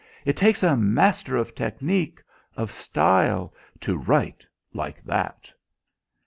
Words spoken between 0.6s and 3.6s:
a master of technique, of style,